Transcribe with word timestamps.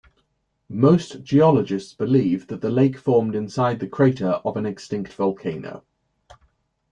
Most 0.67 1.21
geologists 1.23 1.93
believe 1.93 2.47
that 2.47 2.61
the 2.61 2.71
lake 2.71 2.97
formed 2.97 3.35
inside 3.35 3.79
the 3.79 3.87
crater 3.87 4.29
of 4.31 4.57
an 4.57 4.65
extinct 4.65 5.13
volcano. 5.13 5.83